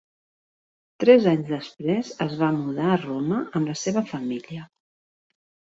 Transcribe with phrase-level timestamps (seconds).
[1.03, 4.69] Tres anys després, es va mudar a Roma amb la seva família.